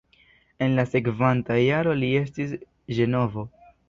En 0.67 0.71
la 0.77 0.85
sekvanta 0.93 1.57
jaro 1.63 1.93
li 2.05 2.09
estis 2.21 2.57
en 2.57 2.65
Ĝenovo. 3.01 3.45